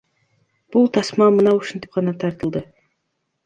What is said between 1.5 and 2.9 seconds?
ушинтип гана тартылды.